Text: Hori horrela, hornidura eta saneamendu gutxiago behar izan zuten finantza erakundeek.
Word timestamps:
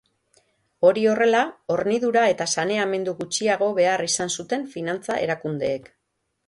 Hori 0.87 1.03
horrela, 1.11 1.41
hornidura 1.75 2.23
eta 2.33 2.49
saneamendu 2.57 3.15
gutxiago 3.23 3.69
behar 3.83 4.07
izan 4.11 4.35
zuten 4.39 4.69
finantza 4.77 5.21
erakundeek. 5.29 5.97